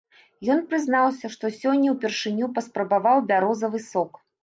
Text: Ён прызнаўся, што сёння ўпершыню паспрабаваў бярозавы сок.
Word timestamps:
Ён 0.53 0.63
прызнаўся, 0.71 1.31
што 1.35 1.53
сёння 1.59 1.95
ўпершыню 1.99 2.53
паспрабаваў 2.59 3.25
бярозавы 3.31 3.89
сок. 3.91 4.23